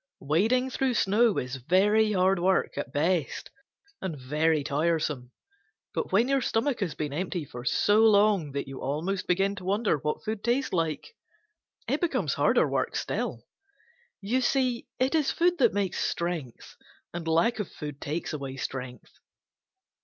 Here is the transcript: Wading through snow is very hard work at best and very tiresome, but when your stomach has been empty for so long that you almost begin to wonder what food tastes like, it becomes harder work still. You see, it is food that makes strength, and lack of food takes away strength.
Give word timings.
Wading 0.21 0.71
through 0.71 0.95
snow 0.95 1.37
is 1.37 1.57
very 1.57 2.13
hard 2.13 2.39
work 2.39 2.75
at 2.75 2.91
best 2.91 3.51
and 4.01 4.17
very 4.19 4.63
tiresome, 4.63 5.29
but 5.93 6.11
when 6.11 6.27
your 6.27 6.41
stomach 6.41 6.79
has 6.79 6.95
been 6.95 7.13
empty 7.13 7.45
for 7.45 7.63
so 7.63 7.99
long 7.99 8.51
that 8.53 8.67
you 8.67 8.81
almost 8.81 9.27
begin 9.27 9.53
to 9.57 9.63
wonder 9.63 9.97
what 9.99 10.23
food 10.23 10.43
tastes 10.43 10.73
like, 10.73 11.13
it 11.87 12.01
becomes 12.01 12.33
harder 12.33 12.67
work 12.67 12.95
still. 12.95 13.43
You 14.21 14.41
see, 14.41 14.87
it 14.97 15.13
is 15.13 15.29
food 15.31 15.59
that 15.59 15.71
makes 15.71 16.03
strength, 16.03 16.77
and 17.13 17.27
lack 17.27 17.59
of 17.59 17.69
food 17.71 18.01
takes 18.01 18.33
away 18.33 18.55
strength. 18.57 19.19